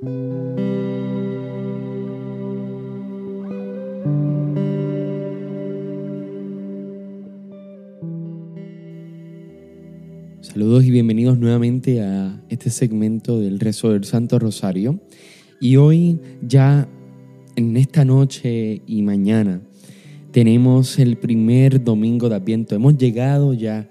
Saludos 0.00 0.14
y 10.84 10.90
bienvenidos 10.90 11.38
nuevamente 11.38 12.00
a 12.00 12.42
este 12.48 12.70
segmento 12.70 13.40
del 13.40 13.60
rezo 13.60 13.92
del 13.92 14.04
Santo 14.04 14.38
Rosario. 14.38 14.98
Y 15.60 15.76
hoy 15.76 16.18
ya 16.40 16.88
en 17.56 17.76
esta 17.76 18.06
noche 18.06 18.80
y 18.86 19.02
mañana 19.02 19.60
tenemos 20.30 20.98
el 20.98 21.18
primer 21.18 21.84
domingo 21.84 22.30
de 22.30 22.36
Adviento. 22.36 22.74
Hemos 22.74 22.96
llegado 22.96 23.52
ya 23.52 23.90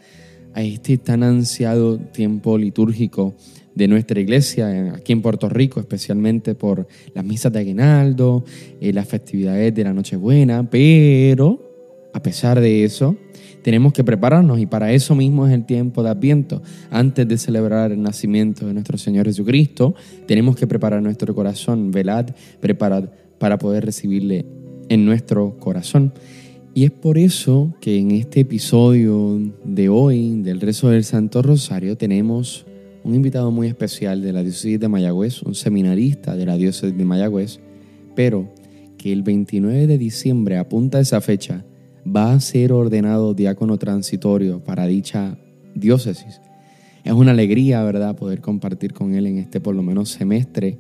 a 0.56 0.64
este 0.64 0.98
tan 0.98 1.22
ansiado 1.22 2.00
tiempo 2.00 2.58
litúrgico 2.58 3.36
de 3.76 3.88
nuestra 3.88 4.20
iglesia, 4.20 4.94
aquí 4.96 5.14
en 5.14 5.22
Puerto 5.22 5.50
Rico, 5.50 5.80
especialmente 5.80 6.56
por 6.56 6.88
las 7.14 7.24
misas 7.24 7.52
de 7.54 7.60
aguinaldo, 7.60 8.44
eh, 8.82 8.92
las 8.94 9.08
festividades 9.08 9.74
de 9.74 9.84
la 9.84 9.94
Nochebuena, 9.94 10.70
pero 10.70 11.70
a 12.14 12.22
pesar 12.22 12.60
de 12.60 12.84
eso, 12.84 13.16
tenemos 13.62 13.94
que 13.94 14.04
prepararnos 14.04 14.60
y 14.60 14.66
para 14.66 14.92
eso 14.94 15.16
mismo 15.16 15.48
es 15.48 15.54
el 15.54 15.66
tiempo 15.66 16.02
de 16.04 16.10
Adviento. 16.10 16.62
Antes 16.90 17.28
de 17.28 17.38
celebrar 17.38 17.92
el 17.92 18.02
nacimiento 18.02 18.66
de 18.66 18.74
nuestro 18.74 18.98
Señor 18.98 19.28
Jesucristo, 19.28 19.96
tenemos 20.26 20.56
que 20.56 20.68
preparar 20.68 21.02
nuestro 21.02 21.36
corazón, 21.36 21.92
velad, 21.92 22.28
preparad 22.60 23.10
para 23.38 23.60
poder 23.60 23.86
recibirle 23.86 24.46
en 24.90 25.06
nuestro 25.06 25.58
corazón. 25.60 26.14
Y 26.74 26.86
es 26.86 26.92
por 26.92 27.18
eso 27.18 27.74
que 27.82 27.98
en 27.98 28.12
este 28.12 28.42
episodio 28.42 29.40
de 29.64 29.90
hoy 29.90 30.42
del 30.42 30.62
rezo 30.62 30.90
del 30.90 31.04
Santo 31.04 31.42
Rosario 31.42 31.98
tenemos 31.98 32.66
un 33.10 33.16
invitado 33.16 33.50
muy 33.50 33.68
especial 33.68 34.22
de 34.22 34.32
la 34.32 34.44
diócesis 34.44 34.80
de 34.80 34.88
Mayagüez, 34.88 35.42
un 35.42 35.56
seminarista 35.56 36.36
de 36.36 36.46
la 36.46 36.58
diócesis 36.58 36.96
de 36.96 37.06
Mayagüez, 37.06 37.60
pero 38.16 38.54
que 39.00 39.12
el 39.12 39.24
29 39.24 39.88
de 39.88 39.98
diciembre 39.98 40.58
apunta 40.58 41.00
esa 41.00 41.20
fecha 41.20 41.66
va 42.06 42.34
a 42.34 42.40
ser 42.40 42.72
ordenado 42.72 43.34
diácono 43.34 43.80
transitorio 43.80 44.64
para 44.64 44.86
dicha 44.86 45.40
diócesis. 45.74 46.40
Es 47.04 47.14
una 47.14 47.32
alegría, 47.32 47.84
¿verdad?, 47.84 48.16
poder 48.16 48.42
compartir 48.42 48.94
con 48.94 49.16
él 49.16 49.26
en 49.26 49.40
este 49.40 49.60
por 49.60 49.76
lo 49.76 49.82
menos 49.82 50.10
semestre, 50.10 50.78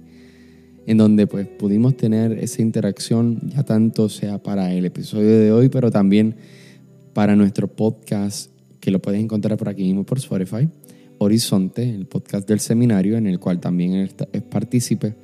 en 0.86 0.98
donde 0.98 1.26
pues 1.26 1.48
pudimos 1.48 1.98
tener 1.98 2.34
esa 2.34 2.62
interacción, 2.62 3.40
ya 3.50 3.64
tanto 3.64 4.08
sea 4.08 4.38
para 4.38 4.72
el 4.72 4.86
episodio 4.86 5.40
de 5.40 5.52
hoy, 5.52 5.70
pero 5.70 5.90
también 5.90 6.36
para 7.14 7.36
nuestro 7.36 7.68
podcast, 7.68 8.52
que 8.80 8.92
lo 8.92 9.02
puedes 9.02 9.20
encontrar 9.20 9.58
por 9.58 9.70
aquí 9.70 9.82
mismo 9.82 10.06
por 10.06 10.20
Spotify, 10.20 10.70
Horizonte, 11.20 11.88
el 11.88 12.08
podcast 12.08 12.48
del 12.48 12.60
seminario, 12.60 13.18
en 13.18 13.28
el 13.28 13.40
cual 13.40 13.60
también 13.60 13.94
es 13.94 14.42
partícipe 14.42 15.16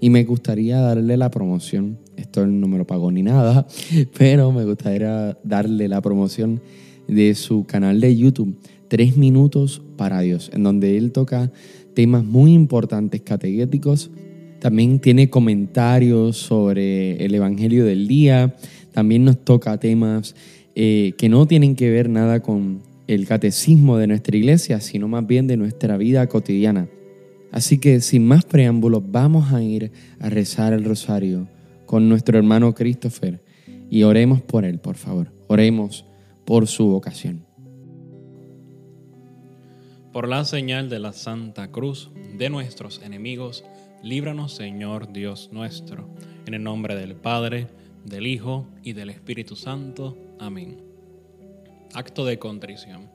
y 0.00 0.10
me 0.10 0.24
gustaría 0.24 0.80
darle 0.80 1.16
la 1.16 1.30
promoción, 1.30 1.98
esto 2.16 2.46
no 2.46 2.66
me 2.66 2.78
lo 2.78 2.86
pagó 2.86 3.12
ni 3.12 3.22
nada, 3.22 3.66
pero 4.18 4.50
me 4.50 4.64
gustaría 4.64 5.36
darle 5.44 5.88
la 5.88 6.00
promoción 6.00 6.60
de 7.06 7.34
su 7.34 7.64
canal 7.66 8.00
de 8.00 8.16
YouTube, 8.16 8.56
Tres 8.88 9.16
Minutos 9.16 9.82
para 9.96 10.20
Dios, 10.20 10.50
en 10.54 10.62
donde 10.62 10.96
él 10.96 11.12
toca 11.12 11.52
temas 11.94 12.24
muy 12.24 12.54
importantes 12.54 13.20
catequéticos. 13.20 14.10
También 14.58 15.00
tiene 15.00 15.30
comentarios 15.30 16.36
sobre 16.36 17.24
el 17.24 17.34
Evangelio 17.34 17.84
del 17.84 18.08
día. 18.08 18.56
También 18.92 19.24
nos 19.24 19.44
toca 19.44 19.78
temas 19.78 20.34
eh, 20.74 21.14
que 21.16 21.28
no 21.28 21.46
tienen 21.46 21.76
que 21.76 21.90
ver 21.90 22.08
nada 22.08 22.40
con 22.40 22.80
el 23.14 23.26
catecismo 23.26 23.98
de 23.98 24.06
nuestra 24.06 24.36
iglesia, 24.36 24.80
sino 24.80 25.08
más 25.08 25.26
bien 25.26 25.46
de 25.46 25.56
nuestra 25.56 25.96
vida 25.96 26.26
cotidiana. 26.28 26.88
Así 27.50 27.78
que 27.78 28.00
sin 28.00 28.26
más 28.26 28.44
preámbulos, 28.44 29.02
vamos 29.04 29.52
a 29.52 29.62
ir 29.62 29.90
a 30.20 30.30
rezar 30.30 30.72
el 30.72 30.84
rosario 30.84 31.48
con 31.86 32.08
nuestro 32.08 32.38
hermano 32.38 32.72
Christopher 32.72 33.42
y 33.90 34.04
oremos 34.04 34.40
por 34.40 34.64
él, 34.64 34.78
por 34.78 34.96
favor. 34.96 35.32
Oremos 35.48 36.04
por 36.44 36.68
su 36.68 36.86
vocación. 36.86 37.44
Por 40.12 40.28
la 40.28 40.44
señal 40.44 40.88
de 40.88 41.00
la 41.00 41.12
Santa 41.12 41.70
Cruz 41.72 42.10
de 42.38 42.48
nuestros 42.48 43.02
enemigos, 43.02 43.64
líbranos 44.02 44.54
Señor 44.54 45.12
Dios 45.12 45.50
nuestro, 45.52 46.08
en 46.46 46.54
el 46.54 46.62
nombre 46.62 46.94
del 46.94 47.16
Padre, 47.16 47.66
del 48.04 48.26
Hijo 48.28 48.66
y 48.84 48.92
del 48.92 49.10
Espíritu 49.10 49.56
Santo. 49.56 50.16
Amén. 50.38 50.89
Acto 51.92 52.24
de 52.24 52.38
contrición. 52.38 53.10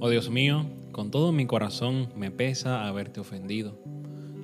Oh 0.00 0.10
Dios 0.10 0.30
mío, 0.30 0.66
con 0.90 1.12
todo 1.12 1.30
mi 1.30 1.46
corazón 1.46 2.08
me 2.16 2.32
pesa 2.32 2.88
haberte 2.88 3.20
ofendido. 3.20 3.78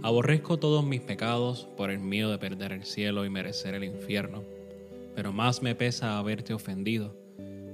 Aborrezco 0.03 0.59
todos 0.59 0.84
mis 0.84 1.00
pecados 1.00 1.66
por 1.76 1.91
el 1.91 1.99
miedo 1.99 2.31
de 2.31 2.38
perder 2.38 2.71
el 2.71 2.84
cielo 2.84 3.25
y 3.25 3.31
merecer 3.31 3.75
el 3.75 3.82
infierno. 3.82 4.44
Pero 5.16 5.32
más 5.32 5.62
me 5.62 5.75
pesa 5.75 6.16
haberte 6.16 6.55
ofendido, 6.55 7.16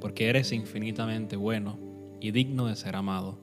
porque 0.00 0.31
eres 0.31 0.52
infinitamente 0.52 1.36
bueno 1.36 1.78
y 2.20 2.31
digno 2.31 2.69
de 2.69 2.76
ser 2.76 2.97
amado. 2.97 3.38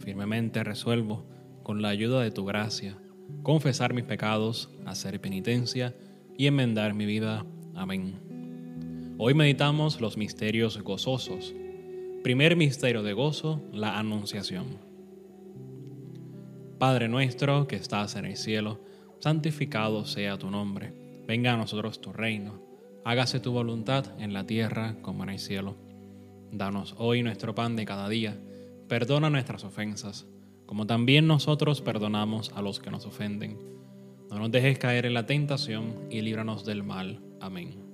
Firmemente 0.00 0.64
resuelvo, 0.64 1.24
con 1.62 1.82
la 1.82 1.90
ayuda 1.90 2.20
de 2.20 2.32
tu 2.32 2.44
gracia, 2.44 2.98
confesar 3.44 3.94
mis 3.94 4.04
pecados, 4.04 4.70
hacer 4.86 5.20
penitencia 5.20 5.94
y 6.36 6.48
enmendar 6.48 6.94
mi 6.94 7.06
vida. 7.06 7.46
Amén. 7.76 8.33
Hoy 9.26 9.32
meditamos 9.32 10.02
los 10.02 10.18
misterios 10.18 10.82
gozosos 10.82 11.54
Primer 12.22 12.56
misterio 12.56 13.02
de 13.02 13.14
gozo, 13.14 13.62
la 13.72 13.98
Anunciación. 13.98 14.66
Padre 16.78 17.08
nuestro 17.08 17.66
que 17.66 17.76
estás 17.76 18.16
en 18.16 18.26
el 18.26 18.36
cielo, 18.36 18.82
santificado 19.20 20.04
sea 20.04 20.36
tu 20.36 20.50
nombre. 20.50 20.92
Venga 21.26 21.54
a 21.54 21.56
nosotros 21.56 22.02
tu 22.02 22.12
reino. 22.12 22.60
Hágase 23.02 23.40
tu 23.40 23.50
voluntad 23.50 24.04
en 24.20 24.34
la 24.34 24.44
tierra 24.44 24.96
como 25.00 25.22
en 25.22 25.30
el 25.30 25.38
cielo. 25.38 25.74
Danos 26.52 26.94
hoy 26.98 27.22
nuestro 27.22 27.54
pan 27.54 27.76
de 27.76 27.86
cada 27.86 28.10
día. 28.10 28.38
Perdona 28.88 29.30
nuestras 29.30 29.64
ofensas, 29.64 30.26
como 30.66 30.86
también 30.86 31.26
nosotros 31.26 31.80
perdonamos 31.80 32.52
a 32.54 32.60
los 32.60 32.78
que 32.78 32.90
nos 32.90 33.06
ofenden. 33.06 33.58
No 34.28 34.38
nos 34.38 34.50
dejes 34.50 34.78
caer 34.78 35.06
en 35.06 35.14
la 35.14 35.24
tentación 35.24 35.94
y 36.10 36.20
líbranos 36.20 36.66
del 36.66 36.82
mal. 36.82 37.22
Amén. 37.40 37.93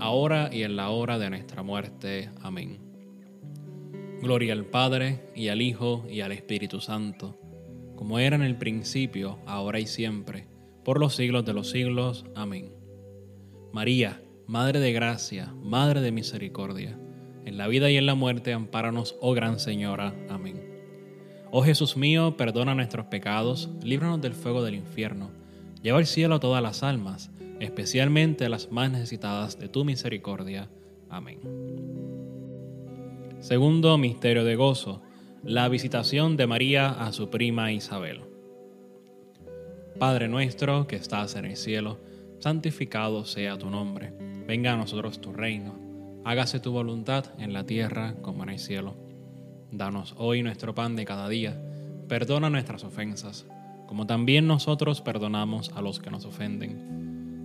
ahora 0.00 0.50
y 0.52 0.62
en 0.62 0.76
la 0.76 0.90
hora 0.90 1.18
de 1.18 1.30
nuestra 1.30 1.62
muerte. 1.62 2.30
Amén. 2.42 2.78
Gloria 4.22 4.52
al 4.52 4.64
Padre, 4.64 5.26
y 5.34 5.48
al 5.48 5.62
Hijo, 5.62 6.04
y 6.10 6.20
al 6.20 6.32
Espíritu 6.32 6.80
Santo 6.80 7.38
como 7.98 8.20
era 8.20 8.36
en 8.36 8.42
el 8.42 8.54
principio, 8.54 9.40
ahora 9.44 9.80
y 9.80 9.86
siempre, 9.88 10.46
por 10.84 11.00
los 11.00 11.16
siglos 11.16 11.44
de 11.44 11.52
los 11.52 11.70
siglos. 11.70 12.24
Amén. 12.36 12.72
María, 13.72 14.22
Madre 14.46 14.78
de 14.78 14.92
Gracia, 14.92 15.52
Madre 15.64 16.00
de 16.00 16.12
Misericordia, 16.12 16.96
en 17.44 17.58
la 17.58 17.66
vida 17.66 17.90
y 17.90 17.96
en 17.96 18.06
la 18.06 18.14
muerte, 18.14 18.52
ampáranos, 18.52 19.16
oh 19.20 19.34
Gran 19.34 19.58
Señora. 19.58 20.14
Amén. 20.28 20.62
Oh 21.50 21.64
Jesús 21.64 21.96
mío, 21.96 22.36
perdona 22.36 22.76
nuestros 22.76 23.06
pecados, 23.06 23.68
líbranos 23.82 24.20
del 24.20 24.34
fuego 24.34 24.62
del 24.62 24.76
infierno, 24.76 25.32
lleva 25.82 25.98
al 25.98 26.06
cielo 26.06 26.36
a 26.36 26.40
todas 26.40 26.62
las 26.62 26.84
almas, 26.84 27.32
especialmente 27.60 28.44
a 28.44 28.48
las 28.48 28.70
más 28.70 28.90
necesitadas 28.90 29.58
de 29.58 29.68
tu 29.68 29.84
misericordia. 29.84 30.68
Amén. 31.08 31.40
Segundo 33.40 33.96
Misterio 33.98 34.44
de 34.44 34.56
Gozo 34.56 35.02
la 35.44 35.68
visitación 35.68 36.36
de 36.36 36.48
María 36.48 36.88
a 36.90 37.12
su 37.12 37.30
prima 37.30 37.70
Isabel. 37.72 38.22
Padre 39.98 40.28
nuestro 40.28 40.86
que 40.86 40.96
estás 40.96 41.36
en 41.36 41.44
el 41.44 41.56
cielo, 41.56 42.00
santificado 42.40 43.24
sea 43.24 43.56
tu 43.56 43.70
nombre. 43.70 44.12
Venga 44.46 44.72
a 44.72 44.76
nosotros 44.76 45.20
tu 45.20 45.32
reino. 45.32 45.78
Hágase 46.24 46.58
tu 46.58 46.72
voluntad 46.72 47.26
en 47.38 47.52
la 47.52 47.64
tierra 47.64 48.16
como 48.20 48.42
en 48.42 48.50
el 48.50 48.58
cielo. 48.58 48.96
Danos 49.70 50.14
hoy 50.18 50.42
nuestro 50.42 50.74
pan 50.74 50.96
de 50.96 51.04
cada 51.04 51.28
día. 51.28 51.58
Perdona 52.08 52.50
nuestras 52.50 52.82
ofensas, 52.82 53.46
como 53.86 54.06
también 54.06 54.46
nosotros 54.46 55.00
perdonamos 55.00 55.70
a 55.74 55.82
los 55.82 56.00
que 56.00 56.10
nos 56.10 56.24
ofenden. 56.24 57.07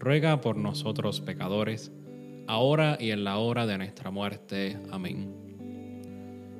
ruega 0.00 0.40
por 0.40 0.56
nosotros 0.56 1.20
pecadores, 1.20 1.92
ahora 2.46 2.96
y 2.98 3.10
en 3.10 3.22
la 3.22 3.36
hora 3.36 3.66
de 3.66 3.76
nuestra 3.76 4.10
muerte. 4.10 4.78
Amén. 4.90 5.30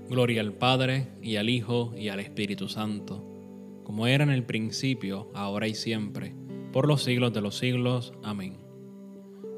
Gloria 0.09 0.43
al 0.43 0.53
Padre, 0.53 1.09
y 1.23 1.37
al 1.37 1.49
Hijo, 1.49 1.95
y 1.97 2.09
al 2.09 2.21
Espíritu 2.21 2.69
Santo, 2.69 3.25
como 3.83 4.07
era 4.07 4.25
en 4.25 4.31
el 4.31 4.45
principio, 4.45 5.31
ahora 5.35 5.69
y 5.69 5.75
siempre, 5.75 6.35
por 6.71 6.87
los 6.87 7.03
siglos 7.03 7.33
de 7.33 7.41
los 7.41 7.57
siglos. 7.57 8.13
Amén. 8.23 8.59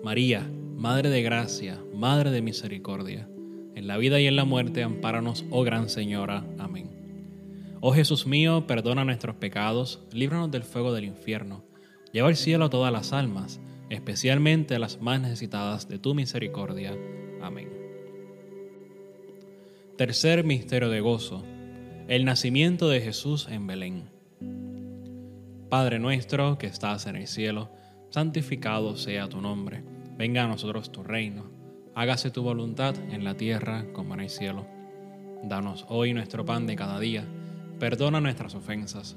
María, 0.04 0.48
Madre 0.76 1.10
de 1.10 1.22
Gracia, 1.22 1.82
Madre 1.92 2.30
de 2.30 2.40
Misericordia, 2.40 3.28
en 3.74 3.88
la 3.88 3.96
vida 3.96 4.20
y 4.20 4.26
en 4.26 4.36
la 4.36 4.44
muerte, 4.44 4.84
ampáranos, 4.84 5.44
oh 5.50 5.64
Gran 5.64 5.88
Señora. 5.88 6.46
Amén. 6.58 6.88
Oh 7.80 7.92
Jesús 7.92 8.28
mío, 8.28 8.64
perdona 8.68 9.04
nuestros 9.04 9.34
pecados, 9.36 10.06
líbranos 10.12 10.52
del 10.52 10.62
fuego 10.62 10.92
del 10.92 11.04
infierno, 11.04 11.64
lleva 12.12 12.28
al 12.28 12.36
cielo 12.36 12.66
a 12.66 12.70
todas 12.70 12.92
las 12.92 13.12
almas, 13.12 13.60
especialmente 13.90 14.74
a 14.74 14.78
las 14.78 15.00
más 15.00 15.20
necesitadas 15.20 15.88
de 15.88 15.98
tu 15.98 16.14
misericordia. 16.14 16.96
Amén. 17.40 17.68
Tercer 19.96 20.44
misterio 20.44 20.88
de 20.90 21.00
gozo, 21.00 21.44
el 22.08 22.24
nacimiento 22.24 22.88
de 22.88 23.00
Jesús 23.00 23.48
en 23.50 23.66
Belén. 23.66 24.10
Padre 25.68 25.98
nuestro 25.98 26.58
que 26.58 26.66
estás 26.66 27.06
en 27.06 27.16
el 27.16 27.26
cielo, 27.26 27.70
santificado 28.10 28.96
sea 28.96 29.28
tu 29.28 29.40
nombre, 29.40 29.82
venga 30.18 30.44
a 30.44 30.48
nosotros 30.48 30.92
tu 30.92 31.02
reino, 31.02 31.50
hágase 31.94 32.30
tu 32.30 32.42
voluntad 32.42 32.94
en 33.10 33.24
la 33.24 33.36
tierra 33.36 33.86
como 33.92 34.14
en 34.14 34.20
el 34.20 34.30
cielo. 34.30 34.66
Danos 35.42 35.86
hoy 35.88 36.12
nuestro 36.12 36.44
pan 36.44 36.66
de 36.66 36.76
cada 36.76 37.00
día, 37.00 37.24
perdona 37.78 38.20
nuestras 38.20 38.54
ofensas, 38.54 39.16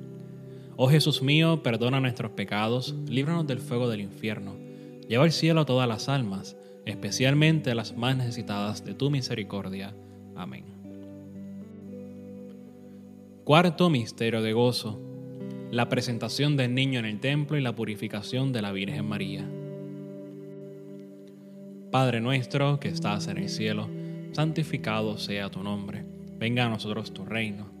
Oh 0.75 0.89
Jesús 0.89 1.21
mío, 1.21 1.61
perdona 1.63 1.99
nuestros 1.99 2.31
pecados, 2.31 2.95
líbranos 3.07 3.45
del 3.47 3.59
fuego 3.59 3.89
del 3.89 4.01
infierno, 4.01 4.55
lleva 5.07 5.25
al 5.25 5.31
cielo 5.31 5.61
a 5.61 5.65
todas 5.65 5.87
las 5.87 6.09
almas, 6.09 6.55
especialmente 6.85 7.71
a 7.71 7.75
las 7.75 7.95
más 7.95 8.17
necesitadas 8.17 8.83
de 8.85 8.93
tu 8.93 9.11
misericordia. 9.11 9.93
Amén. 10.35 10.65
Cuarto 13.43 13.89
misterio 13.89 14.41
de 14.41 14.53
gozo. 14.53 14.99
La 15.71 15.89
presentación 15.89 16.57
del 16.57 16.73
niño 16.73 16.99
en 16.99 17.05
el 17.05 17.19
templo 17.19 17.57
y 17.57 17.61
la 17.61 17.75
purificación 17.75 18.51
de 18.51 18.61
la 18.61 18.71
Virgen 18.71 19.05
María. 19.05 19.49
Padre 21.91 22.21
nuestro 22.21 22.79
que 22.79 22.87
estás 22.87 23.27
en 23.27 23.37
el 23.37 23.49
cielo, 23.49 23.89
santificado 24.31 25.17
sea 25.17 25.49
tu 25.49 25.63
nombre. 25.63 26.05
Venga 26.37 26.65
a 26.65 26.69
nosotros 26.69 27.13
tu 27.13 27.25
reino. 27.25 27.80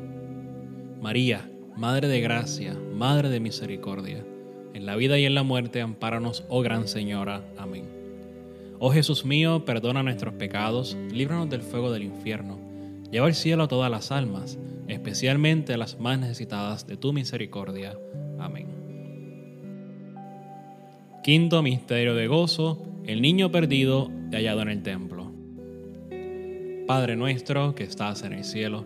María, 1.01 1.49
Madre 1.75 2.07
de 2.07 2.21
Gracia, 2.21 2.77
Madre 2.93 3.29
de 3.29 3.39
Misericordia, 3.39 4.23
en 4.75 4.85
la 4.85 4.95
vida 4.95 5.17
y 5.17 5.25
en 5.25 5.33
la 5.33 5.41
muerte, 5.41 5.81
ampáranos, 5.81 6.43
oh 6.47 6.61
Gran 6.61 6.87
Señora. 6.87 7.43
Amén. 7.57 7.85
Oh 8.77 8.91
Jesús 8.91 9.25
mío, 9.25 9.65
perdona 9.65 10.03
nuestros 10.03 10.35
pecados, 10.35 10.95
líbranos 11.11 11.49
del 11.49 11.63
fuego 11.63 11.91
del 11.91 12.03
infierno, 12.03 12.59
lleva 13.09 13.25
al 13.25 13.33
cielo 13.33 13.63
a 13.63 13.67
todas 13.67 13.89
las 13.89 14.11
almas, 14.11 14.59
especialmente 14.87 15.73
a 15.73 15.77
las 15.77 15.99
más 15.99 16.19
necesitadas 16.19 16.85
de 16.85 16.97
tu 16.97 17.13
misericordia. 17.13 17.97
Amén. 18.37 18.67
Quinto 21.23 21.63
misterio 21.63 22.13
de 22.13 22.27
gozo, 22.27 22.79
el 23.07 23.23
niño 23.23 23.51
perdido 23.51 24.11
hallado 24.31 24.61
en 24.61 24.69
el 24.69 24.83
templo. 24.83 25.31
Padre 26.85 27.15
nuestro 27.15 27.73
que 27.73 27.85
estás 27.85 28.21
en 28.21 28.33
el 28.33 28.43
cielo, 28.43 28.85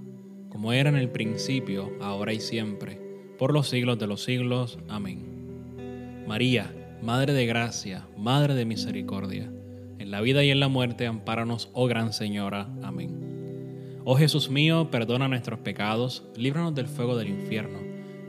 como 0.51 0.73
era 0.73 0.89
en 0.89 0.97
el 0.97 1.09
principio, 1.09 1.91
ahora 2.01 2.33
y 2.33 2.39
siempre, 2.39 2.99
por 3.39 3.53
los 3.53 3.69
siglos 3.69 3.97
de 3.97 4.07
los 4.07 4.23
siglos. 4.23 4.77
Amén. 4.89 6.23
María, 6.27 6.73
Madre 7.01 7.33
de 7.33 7.45
Gracia, 7.45 8.05
Madre 8.17 8.53
de 8.53 8.65
Misericordia, 8.65 9.51
en 9.97 10.11
la 10.11 10.21
vida 10.21 10.43
y 10.43 10.51
en 10.51 10.59
la 10.59 10.67
muerte, 10.67 11.07
ampáranos, 11.07 11.69
oh 11.73 11.87
Gran 11.87 12.13
Señora. 12.13 12.67
Amén. 12.83 14.01
Oh 14.03 14.15
Jesús 14.15 14.49
mío, 14.49 14.89
perdona 14.91 15.27
nuestros 15.27 15.59
pecados, 15.59 16.23
líbranos 16.35 16.75
del 16.75 16.87
fuego 16.87 17.17
del 17.17 17.29
infierno, 17.29 17.79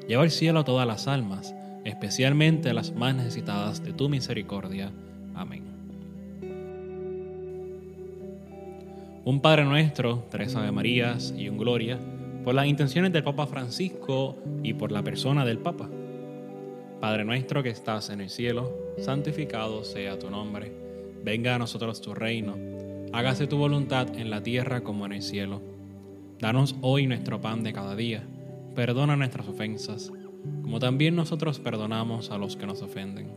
lleva 0.07 0.23
al 0.23 0.31
cielo 0.31 0.61
a 0.61 0.65
todas 0.65 0.87
las 0.87 1.09
almas, 1.09 1.55
especialmente 1.85 2.71
a 2.71 2.75
las 2.75 2.93
más 2.95 3.15
necesitadas 3.15 3.83
de 3.83 3.93
tu 3.93 4.09
misericordia. 4.09 4.93
Amén. 5.35 5.73
un 9.25 9.41
Padre 9.41 9.65
Nuestro, 9.65 10.27
tres 10.31 10.57
Ave 10.57 10.73
Marías 10.73 11.33
y 11.37 11.49
un 11.49 11.57
Gloria, 11.57 11.99
por 12.45 12.55
las 12.55 12.67
intenciones 12.67 13.13
del 13.13 13.23
Papa 13.23 13.47
Francisco 13.47 14.37
y 14.63 14.75
por 14.75 14.91
la 14.91 15.03
persona 15.03 15.45
del 15.45 15.59
Papa. 15.59 15.89
Padre 17.01 17.25
nuestro 17.25 17.63
que 17.63 17.71
estás 17.71 18.11
en 18.11 18.21
el 18.21 18.31
cielo, 18.31 18.95
santificado 18.99 19.85
sea 19.85 20.19
tu 20.19 20.31
nombre. 20.31 20.73
Venga 21.25 21.55
a 21.55 21.59
nosotros 21.59 22.01
tu 22.01 22.15
reino. 22.15 22.57
Hágase 23.13 23.47
tu 23.47 23.57
voluntad 23.57 24.09
en 24.17 24.31
la 24.31 24.43
tierra 24.43 24.83
como 24.83 25.07
en 25.07 25.13
el 25.13 25.23
cielo. 25.23 25.61
Danos 26.39 26.77
hoy 26.81 27.07
nuestro 27.07 27.41
pan 27.41 27.63
de 27.63 27.73
cada 27.73 27.95
día. 27.95 28.25
Perdona 28.75 29.17
nuestras 29.17 29.47
ofensas, 29.47 30.11
como 30.63 30.79
también 30.79 31.15
nosotros 31.15 31.61
perdonamos 31.61 32.31
a 32.31 32.39
los 32.39 32.57
que 32.57 32.67
nos 32.67 32.83
ofenden. 32.83 33.31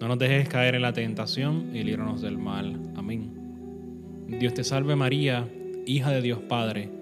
No 0.00 0.08
nos 0.08 0.18
dejes 0.18 0.48
caer 0.48 0.74
en 0.74 0.82
la 0.82 0.92
tentación 0.92 1.74
y 1.74 1.82
líbranos 1.82 2.22
del 2.22 2.38
mal. 2.38 2.80
Amén. 2.96 4.26
Dios 4.38 4.54
te 4.54 4.64
salve 4.64 4.96
María, 4.96 5.48
hija 5.84 6.10
de 6.10 6.22
Dios 6.22 6.38
Padre, 6.48 7.01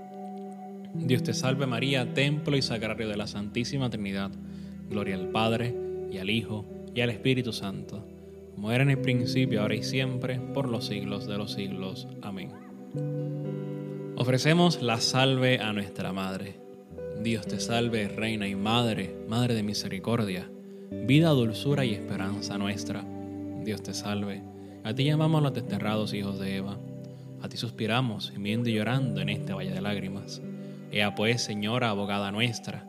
Dios 0.93 1.23
te 1.23 1.33
salve 1.33 1.65
María, 1.67 2.13
templo 2.13 2.57
y 2.57 2.61
sagrario 2.61 3.07
de 3.07 3.17
la 3.17 3.27
Santísima 3.27 3.89
Trinidad. 3.89 4.31
Gloria 4.89 5.15
al 5.15 5.29
Padre, 5.29 5.73
y 6.11 6.17
al 6.17 6.29
Hijo, 6.29 6.65
y 6.93 7.01
al 7.01 7.09
Espíritu 7.09 7.53
Santo, 7.53 8.05
como 8.53 8.71
era 8.71 8.83
en 8.83 8.89
el 8.89 8.99
principio, 8.99 9.61
ahora 9.61 9.75
y 9.75 9.83
siempre, 9.83 10.39
por 10.53 10.67
los 10.67 10.85
siglos 10.85 11.25
de 11.25 11.37
los 11.37 11.53
siglos. 11.53 12.07
Amén. 12.21 12.51
Ofrecemos 14.17 14.81
la 14.81 14.99
salve 14.99 15.59
a 15.59 15.71
nuestra 15.73 16.11
Madre. 16.11 16.59
Dios 17.23 17.47
te 17.47 17.59
salve, 17.59 18.07
Reina 18.07 18.47
y 18.47 18.55
Madre, 18.55 19.15
Madre 19.27 19.53
de 19.53 19.63
Misericordia, 19.63 20.49
vida, 21.07 21.29
dulzura 21.29 21.85
y 21.85 21.93
esperanza 21.93 22.57
nuestra. 22.57 23.05
Dios 23.63 23.81
te 23.81 23.93
salve. 23.93 24.43
A 24.83 24.93
ti 24.93 25.05
llamamos 25.05 25.41
los 25.41 25.53
desterrados 25.53 26.13
hijos 26.13 26.39
de 26.39 26.57
Eva. 26.57 26.77
A 27.41 27.49
ti 27.49 27.57
suspiramos, 27.57 28.31
gimiendo 28.31 28.69
y 28.69 28.73
llorando 28.73 29.21
en 29.21 29.29
este 29.29 29.53
valle 29.53 29.71
de 29.71 29.81
lágrimas. 29.81 30.41
Ea 30.91 31.15
pues, 31.15 31.41
Señora, 31.41 31.89
abogada 31.89 32.33
nuestra, 32.33 32.85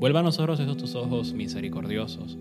vuelva 0.00 0.20
a 0.20 0.22
nosotros 0.24 0.58
esos 0.58 0.76
tus 0.76 0.96
ojos 0.96 1.32
misericordiosos, 1.34 2.36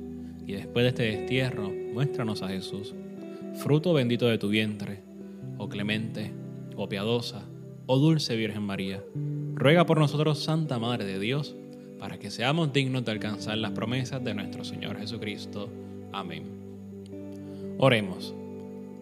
y 0.48 0.54
después 0.54 0.84
de 0.84 0.90
este 0.90 1.04
destierro, 1.04 1.72
muéstranos 1.94 2.42
a 2.42 2.48
Jesús, 2.48 2.96
fruto 3.54 3.94
bendito 3.94 4.26
de 4.26 4.40
tu 4.40 4.50
vientre, 4.50 5.04
oh 5.60 5.70
clemente, 5.70 6.34
oh 6.76 6.90
piadosa, 6.90 7.44
oh 7.86 8.00
dulce 8.00 8.36
Virgen 8.36 8.64
María. 8.64 9.04
Ruega 9.54 9.86
por 9.86 10.00
nosotros, 10.00 10.44
Santa 10.44 10.80
Madre 10.80 11.06
de 11.06 11.20
Dios, 11.20 11.56
para 12.00 12.18
que 12.18 12.32
seamos 12.32 12.74
dignos 12.74 13.06
de 13.06 13.12
alcanzar 13.12 13.60
las 13.60 13.72
promesas 13.72 14.24
de 14.24 14.34
nuestro 14.34 14.64
Señor 14.64 14.98
Jesucristo. 14.98 15.70
Amén. 16.12 16.44
Oremos. 17.78 18.34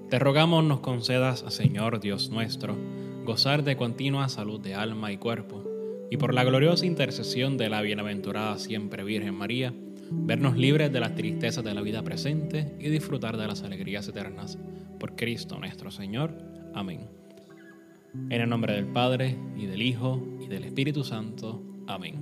Te 0.10 0.20
rogamos 0.20 0.66
nos 0.66 0.82
concedas, 0.82 1.46
Señor 1.48 2.02
Dios 2.02 2.30
nuestro, 2.32 2.76
gozar 3.24 3.64
de 3.64 3.78
continua 3.78 4.28
salud 4.28 4.60
de 4.60 4.76
alma 4.76 5.14
y 5.14 5.18
cuerpo 5.18 5.71
y 6.12 6.18
por 6.18 6.34
la 6.34 6.44
gloriosa 6.44 6.86
intercesión 6.86 7.58
de 7.58 7.70
la 7.70 7.82
bienaventurada 7.82 8.60
siempre 8.60 9.06
Virgen 9.06 9.34
María, 9.34 9.74
vernos 10.12 10.58
libres 10.58 10.92
de 10.92 11.00
las 11.00 11.16
tristezas 11.16 11.64
de 11.64 11.74
la 11.74 11.82
vida 11.82 12.04
presente 12.04 12.76
y 12.80 12.90
disfrutar 12.90 13.38
de 13.38 13.48
las 13.48 13.64
alegrías 13.64 14.10
eternas. 14.10 14.60
Por 15.00 15.16
Cristo 15.16 15.58
nuestro 15.58 15.90
Señor. 15.90 16.36
Amén. 16.76 17.08
En 18.30 18.42
el 18.42 18.50
nombre 18.50 18.74
del 18.74 18.88
Padre, 18.88 19.38
y 19.56 19.68
del 19.68 19.82
Hijo, 19.82 20.22
y 20.42 20.48
del 20.48 20.66
Espíritu 20.66 21.06
Santo. 21.06 21.64
Amén. 21.88 22.22